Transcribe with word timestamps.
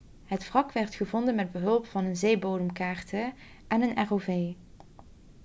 het 0.25 0.49
wrak 0.49 0.71
werd 0.71 0.95
gevonden 0.95 1.35
met 1.35 1.51
behulp 1.51 1.85
van 1.85 2.15
zeebodemkaarten 2.15 3.33
en 3.67 3.81
een 3.81 4.07
rov 4.07 4.53